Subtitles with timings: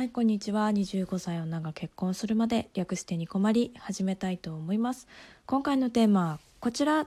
[0.00, 0.70] はいこんにちは。
[0.70, 5.06] 25歳女が結婚するまで略してニコマリ始めたいと思います。
[5.44, 7.06] 今回のテーマはこちら。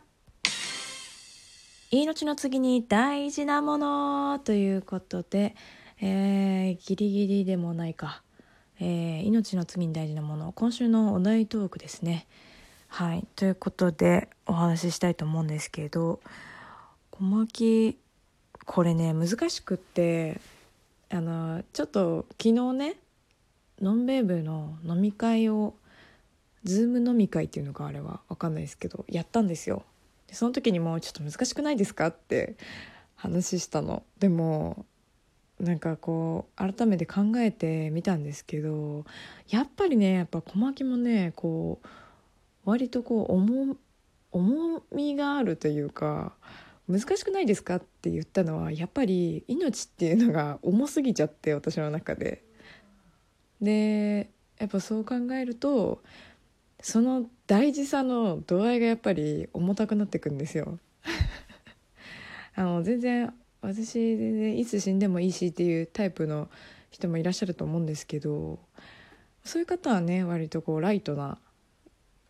[1.89, 5.55] 命の次に大事なものということで、
[6.01, 8.21] えー、ギリギリでもないか、
[8.79, 10.51] えー、命の次に大事なもの。
[10.51, 12.27] 今週のお題トークですね。
[12.89, 16.19] はいということでお話ししたいと思うんですけど
[17.09, 17.97] 小牧
[18.67, 20.39] これね難しくって
[21.13, 22.95] あのちょっと昨日ね
[23.79, 25.75] のんべい部の飲み会を
[26.63, 29.83] ズーム飲み会っていうのかあれは分かんないですけどやったんですよ。
[30.27, 32.55] でその時にもうちょっと難しくないですかって
[33.13, 34.01] 話したの。
[34.17, 34.87] でも
[35.59, 39.05] なんかこう改めて考えてみたんですけど
[39.49, 41.87] やっぱりねやっぱ小牧もねこう
[42.65, 43.77] 割とこう重
[44.31, 46.33] 重みがあるというか
[46.87, 47.77] 難しくないですか？
[47.77, 52.43] って言ったのはやっぱり命っていうのが重すぎちゃって私の中で。
[53.61, 56.03] でやっぱそう考えると
[56.81, 60.79] その大事さの度合いがやっぱり重たくなってくんですよ。
[62.55, 66.49] あの全然私全然いつ死んでもいいしっていうタイプの
[66.91, 68.59] 人もいらっしゃると思うんですけど
[69.45, 71.39] そういう方はね割とこうライトな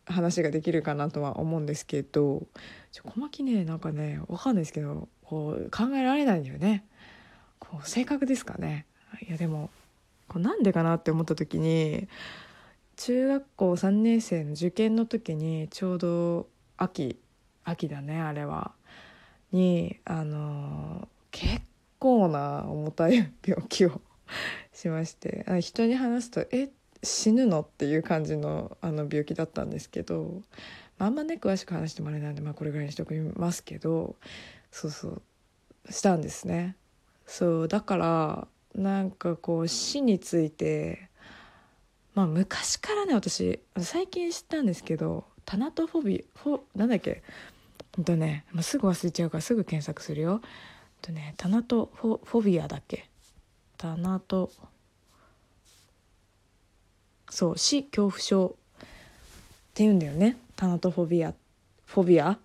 [0.06, 2.46] 話ができるかなとは思うんですけど
[2.92, 6.84] 小牧ねなんかねわかんないですけどこう考えられないんだよね。
[7.58, 8.86] こう性格ですかね。
[9.26, 9.70] いやでも
[10.28, 12.08] こうなんでかなって思った時に
[12.96, 17.18] 中学校3年生の受験の時にちょうど秋
[17.64, 18.72] 秋だねあれは。
[19.52, 21.62] にあの結
[21.98, 24.00] 構な重たい病気を
[24.74, 26.70] しまして人に話すと「え
[27.04, 30.42] 死ぬの?」っていう感じのあの病気だったんですけど、
[30.98, 34.16] まあ、あんまね詳しく話してもらえないんで、まあ、これぐらいにしておきますけど
[34.72, 35.22] そうそう
[35.90, 36.76] したんですね。
[37.26, 41.08] そうだからなんかこう死について
[42.14, 47.22] まあ昔からね私最近知ったんですけどタナトフォビフォなんだっけ？
[47.96, 50.40] ほんとね、まあ、すぐ忘れちゃうからすぐ検索するよ。
[51.02, 53.08] とねタナトフォフォビアだっけ？
[53.76, 54.50] タナト
[57.34, 58.86] そう死恐怖症っ
[59.74, 60.36] て言うんだよね。
[60.54, 61.34] タナトフォビア。
[61.84, 62.38] フォビア？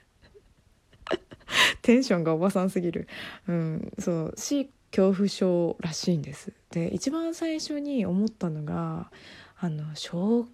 [1.80, 3.08] テンションがおばさんすぎる。
[3.48, 6.52] うんそう死恐怖症らしいんです。
[6.68, 9.10] で一番最初に思ったのが
[9.58, 10.46] あの小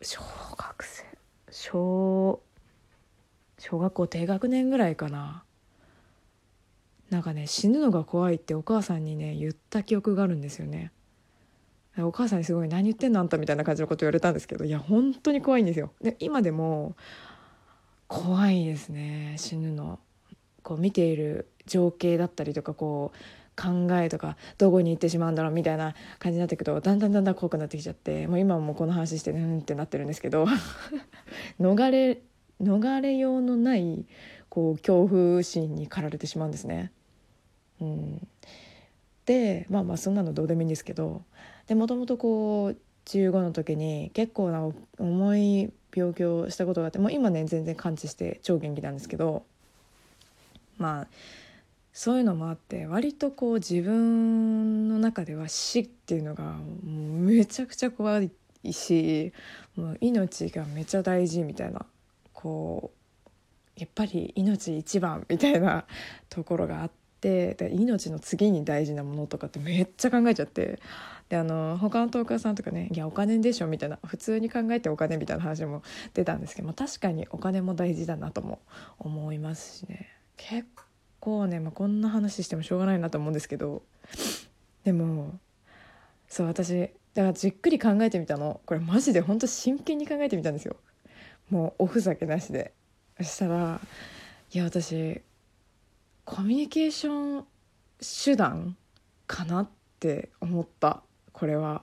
[0.00, 0.20] 小
[0.58, 1.04] 学生。
[1.52, 2.42] 小
[3.58, 5.44] 小学校低学年ぐらいかな。
[7.10, 10.90] なんかね死ぬのが怖いってお母さんにね言った記憶があるんですよね。
[11.98, 15.92] お母さんにすごい「何言ってんのあんた」みたいな感じのこと言われたんですけどいや本当に怖いんですよ。
[16.00, 16.96] で今でも
[18.08, 19.34] 怖いですね。
[19.38, 19.98] 死ぬの。
[20.62, 23.18] こう見ている情景だったりとかこう
[23.60, 30.46] 考えとかどこに行ってしまうんだろうみたいな感じになっていくとだんだんだんだん怖くなってきちゃってもう今もこの話してうんってなってるんですけど
[31.60, 32.22] 逃れ
[32.62, 34.06] 逃れようのない
[34.48, 36.92] こう恐怖心に駆られてしまうんですね。
[37.80, 38.28] うん、
[39.26, 41.22] でまあまあそんなのどうでもいいんですけど
[41.66, 44.68] でもともとこう15の時に結構な
[44.98, 49.44] 重い病気をしたことがあってもう今ね全然完治して超元気なんですけど
[50.78, 51.06] まあ
[51.92, 58.22] そういうのもあって割とこう自分の中では死っていうのがめちゃくちゃ怖
[58.62, 59.32] いし
[59.76, 61.84] もう命がめちゃ大事みたいな
[62.32, 62.92] こ
[63.76, 65.84] うやっぱり命一番みたいな
[66.30, 70.78] ところがあってで命の次に大事なものとかってめっちゃ考えちゃって。
[71.28, 75.82] であの他のトーカーさんとかね「いやお金でしょ」みたいな普通に考えてお金みたいな話も
[76.12, 78.60] 出たんですけど、まあ、確かにお金も大事だなとも
[78.98, 80.10] 思いますしね。
[80.36, 80.68] 結
[81.20, 83.82] 構ね、まあ、こんな話してもしょうがないなと思うんですけど
[84.84, 85.38] でも
[86.28, 88.60] そう私だからじっくり考えてみたの。
[88.66, 90.76] これマジで本当真剣に考えてみたんですよ。
[91.48, 92.74] もうおふざけなしで。
[93.16, 93.80] そしたら
[94.52, 95.22] いや私
[96.24, 97.46] コミュニケーション
[98.00, 98.76] 手段
[99.26, 99.68] かなっ
[100.00, 101.82] て思ったこれは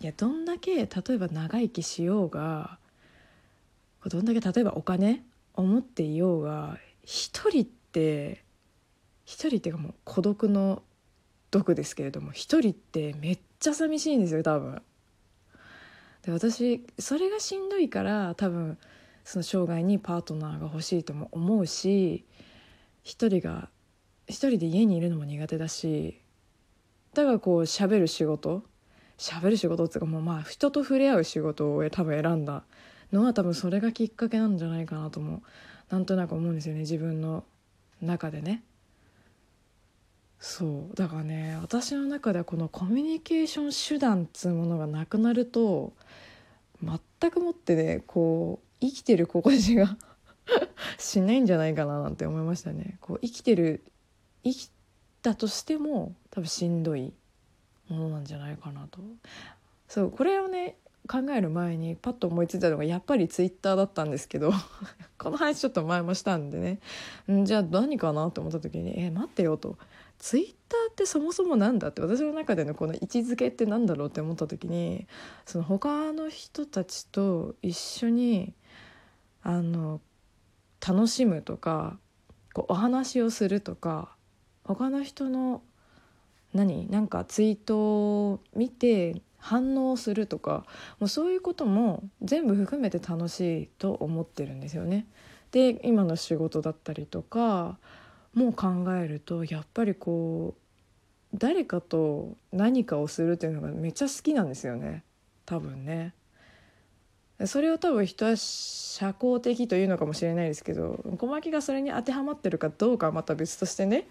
[0.00, 2.78] いやどんだけ例えば長生きしようが
[4.06, 5.22] どんだけ例えばお金
[5.54, 8.44] を持っていようが一人って
[9.24, 10.82] 一人っていうかもう孤独の
[11.50, 14.82] 毒ですけれども一人ってめっちゃ寂しいんですよ多分。
[16.22, 18.78] で私それがしんどいから多分
[19.24, 22.24] その生涯にパートナーが欲しいとも思うし
[23.02, 23.68] 一人が
[24.28, 26.20] 一人で家にいるのも苦手だし
[27.14, 28.62] だからこう喋る仕事
[29.18, 32.64] 喋る仕事っていうかもうまあ人と触れ合う仕事を多分選んだ
[33.12, 35.42] のは多分それがきっかけなんじゃないかなとも
[35.90, 37.44] なんとなく思うんですよね自分の
[38.00, 38.62] 中でね。
[40.40, 45.92] そうだからね私の中ではこのコミュニケーション手段っつうものがなくなると
[46.82, 49.96] 全くもってねこう生きてる心地が
[50.98, 52.98] しないんじゃないかななんて思いましたね。
[53.00, 53.82] こう生きてる
[54.44, 54.70] 生き
[55.22, 57.12] たとしても多分しんどい
[57.88, 59.00] ものなんじゃないかなと。
[59.88, 60.76] そうこれをね
[61.08, 64.52] 考える前にパッと思いついたのがやっぱりツイッターだったんですけど
[65.18, 66.80] この話ちょっと前もしたんでね
[67.30, 69.76] んじゃあ何かなと思った時に「え待ってよ」と
[70.18, 75.06] 「ツイッターってそもそも何だ?」って私の中でのこの位置づけって何だろうって思った時に
[75.44, 78.54] その他の人たちと一緒に
[79.42, 80.00] あの
[80.86, 81.98] 楽しむとか
[82.52, 84.14] こうお話をするとか
[84.64, 85.62] 他の人の
[86.52, 87.78] 何なんかツイート
[88.30, 90.64] を見て反応するとか
[91.00, 95.06] もうそういうことも全部含めて楽しいと思ってるんですよね。
[95.50, 97.78] で今の仕事だったりとか
[98.34, 105.02] も考えるとやっぱりこう誰かと何かをするっていうのがめっちゃ好きなんですよね
[105.44, 106.14] 多分ね。
[107.46, 114.06] それを多分人は社交的というのかもしれないですけど小牧がそれに当てはまってるかどうかはまた別としてね。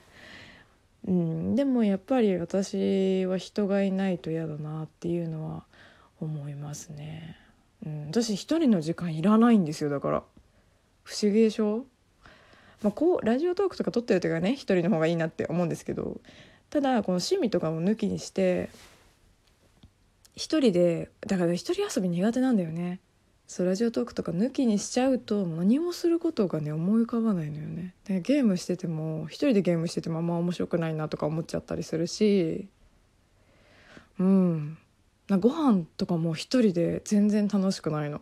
[1.07, 5.63] うん、でもやっぱり私は人がいないと嫌だなっていうのは
[6.19, 7.37] 思いますね。
[7.85, 10.23] うん、私一人の時間いらないんですよだから。
[11.03, 11.85] 不思議でしょ、
[12.81, 16.21] まあ、こうラジオトークとか撮ってる時はね一人の方がいいなって思うんですけど
[16.69, 18.69] ただこの趣味とかも抜きにして
[20.35, 22.99] 一人でだから一人遊び苦手なんだよね。
[23.51, 27.94] そうラジオトークとか抜きにしちゃうと何もすることがね思い浮かばないのよね。
[28.06, 32.69] でゲームしてても一人でゲームしててもあんま面白くないなとか思っちゃったりするし。
[34.19, 34.77] うん。
[35.27, 38.21] なご飯とかも一人で全然楽しくないの。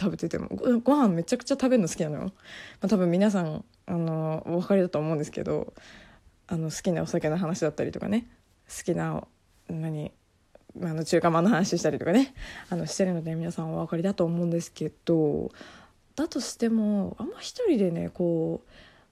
[0.00, 0.48] 食べてても。
[0.48, 2.32] ごご飯めちゃくちゃ食べるの好きなのよ、ま
[2.86, 5.74] あ、多分皆さんあのお分かりだと思うんですけど
[6.46, 8.26] あの好きなお酒の話だったりとかね。
[8.74, 9.22] 好きな
[9.68, 10.12] 何
[10.82, 12.34] あの中華まんの話したりとかね。
[12.68, 15.50] あのしてるので皆さんお分かりだと思うんですけど
[16.16, 18.62] だとしてもあんま一人でねこ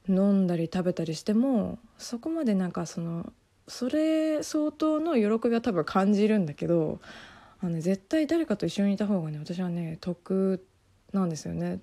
[0.09, 3.33] う飲んだり食べたりしてもそこまでなんかその
[3.67, 7.01] それ相当の喜びは多分感じるんだけど
[7.61, 10.65] あの、ね、絶対誰かと一緒にいた方がね私はね得
[11.13, 11.81] なんですよね。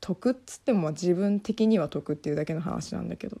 [0.00, 3.38] 得っつっても自分的には得っていうだけの話なんだけど、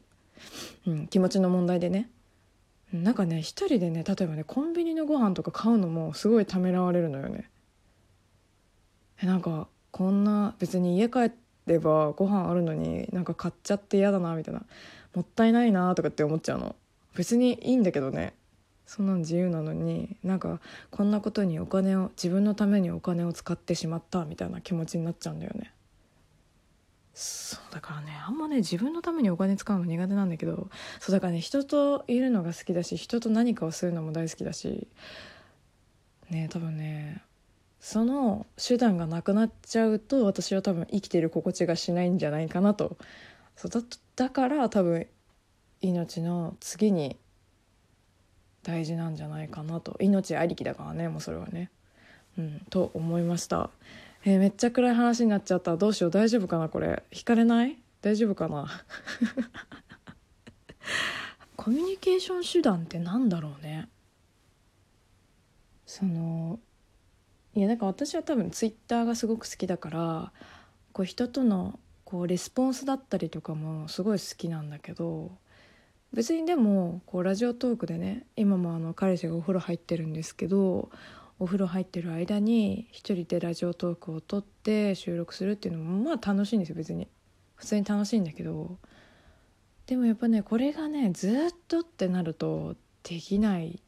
[0.86, 2.10] うん、気持ちの問題でね。
[2.92, 7.50] なんかね一人でね例えばねコンビニのご飯とか買うのもすごいためらわれるのよね。
[9.22, 11.32] えなんかこんな別に家帰
[11.66, 14.62] ればご飯あるのになんか買っちゃって嫌だなみたいな。
[15.14, 16.76] もったいないなとかって思っちゃうの。
[17.14, 18.34] 別にいいんだけどね。
[18.86, 20.60] そんなん自由なのになんか
[20.90, 25.72] こんなことにお金を自分のためにお金を使ってしまったみたいな気持ちになっちゃうんだよね。
[27.18, 30.68] そうだからねあんまね自分のためにお金使うの苦手なんだけど
[31.00, 34.86] そうだからね人といるのが好きだし人と何かをするのも大好きだし
[36.28, 37.22] ね多分ね
[37.80, 42.98] その手段がなくなっちゃうと私は多分生きてる心地がしないんじゃないかなと。
[43.56, 43.80] そうだ
[44.16, 45.06] だから多分
[45.80, 47.16] 命の次に
[48.62, 49.96] 大事なんじゃないかなと。
[50.00, 51.70] 命ありきだからねもうそれはね、
[52.36, 53.70] うん、と思いました。
[54.28, 55.76] えー、めっちゃ暗い話になっちゃった。
[55.76, 56.10] どうしよう。
[56.10, 57.04] 大丈夫かなこれ。
[57.12, 57.78] 引かれない？
[58.02, 58.66] 大丈夫かな？
[61.54, 63.88] コミュニケーション手段ってなんだろうね。
[65.86, 66.58] その
[67.54, 70.32] いやなんか私は多分ツイッターがすごく好きだから
[70.92, 75.30] こう人とのこうレスポンスだったりとかもすごい好きなんだけど
[76.12, 80.90] 別にでもこうラジオトークでね今もあの彼氏がお風呂入ってるんですけど
[81.38, 87.08] お風呂入ってる間に一人でラジオトークを撮って収録するっていうのもまあ楽しいんですよ別に。
[87.56, 88.78] 普通に楽しいんだけど。
[89.86, 93.80] でもやっぱねこれがねずっとってなるとできない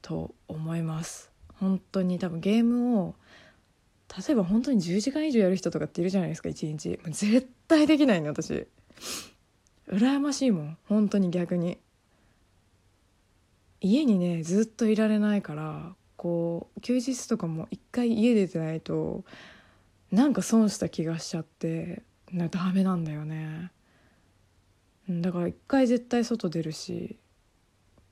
[0.00, 1.32] と思います。
[1.54, 2.18] 本当に。
[2.18, 3.14] 多分ゲームを
[4.16, 6.98] 例えば本当に10時間以上やる人とかっているじゃないですか1日。
[7.10, 8.66] 絶対できないね私。
[9.88, 10.78] 羨ましいもん。
[10.86, 11.78] 本当に逆に。
[13.80, 19.24] 家にねずっといられないからこう休日とかも一回家出てないと
[20.10, 23.70] なんか損した気がしちゃってなダメなんだよね。
[25.08, 27.16] だから一回絶対外出るし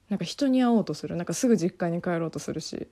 [0.09, 1.17] なんか人に会おうとする。
[1.17, 2.87] なんかすぐ実家に帰ろうとするし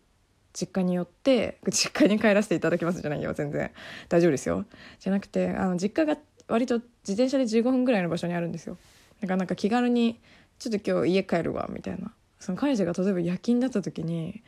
[0.52, 3.70] 実家に寄って実家に帰らせていただきますじゃないよ全然。
[4.08, 4.64] 大丈夫ですよ。
[4.98, 8.78] じゃなくてあの実家が割と自転車で15分ぐらいの場所にあるんですよ。
[9.20, 10.20] だからなんか気軽に
[10.58, 12.12] ちょっと今日家帰るわみたいな。
[12.40, 14.42] その彼氏が例えば夜勤だった時に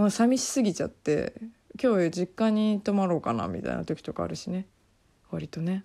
[0.00, 1.34] もう寂しすぎちゃって
[1.78, 4.64] 今日実家に泊まろうかなみたいな時とかあるしね
[5.30, 5.84] 割とね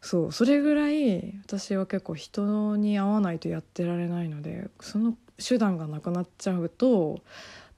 [0.00, 7.20] そうそれぐらい私は結構人に会わないとやってられないのでその手段がなくなっちゃうと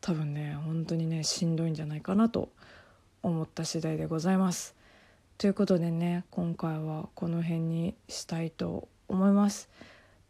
[0.00, 2.48] 多分ね本当にねしんどいんじゃないかなと
[3.22, 4.74] 思った次第でございます。
[5.36, 9.68] ということでね今回はこの辺にしたいと思います。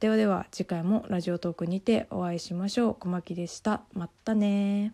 [0.00, 2.94] ではでは次回もラジオトークにてお会いしましょう。
[2.96, 3.82] 小牧でした。
[3.92, 4.92] またね